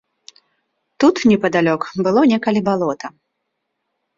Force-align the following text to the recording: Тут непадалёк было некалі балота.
Тут 1.03 1.15
непадалёк 1.31 1.81
было 2.07 2.25
некалі 2.33 2.59
балота. 2.71 3.07